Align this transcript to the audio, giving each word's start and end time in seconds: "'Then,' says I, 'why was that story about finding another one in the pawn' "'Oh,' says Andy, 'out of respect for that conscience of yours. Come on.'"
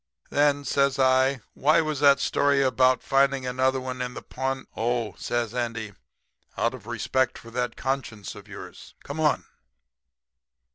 "'Then,' 0.31 0.65
says 0.65 0.97
I, 0.97 1.41
'why 1.53 1.79
was 1.81 1.99
that 1.99 2.19
story 2.19 2.63
about 2.63 3.03
finding 3.03 3.45
another 3.45 3.79
one 3.79 4.01
in 4.01 4.15
the 4.15 4.23
pawn' 4.23 4.65
"'Oh,' 4.75 5.13
says 5.19 5.53
Andy, 5.53 5.93
'out 6.57 6.73
of 6.73 6.87
respect 6.87 7.37
for 7.37 7.51
that 7.51 7.75
conscience 7.75 8.33
of 8.33 8.47
yours. 8.47 8.95
Come 9.03 9.19
on.'" 9.19 9.43